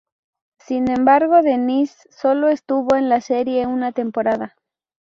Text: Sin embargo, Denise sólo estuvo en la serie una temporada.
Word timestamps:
Sin 0.57 0.89
embargo, 0.89 1.43
Denise 1.43 2.09
sólo 2.09 2.47
estuvo 2.47 2.95
en 2.95 3.07
la 3.07 3.21
serie 3.21 3.67
una 3.67 3.91
temporada. 3.91 4.55